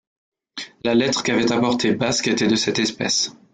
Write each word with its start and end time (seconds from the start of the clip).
La 0.83 0.95
lettre 0.95 1.21
qu’avait 1.21 1.51
apportée 1.51 1.93
Basque 1.93 2.27
était 2.27 2.47
de 2.47 2.55
cette 2.55 2.79
espèce. 2.79 3.35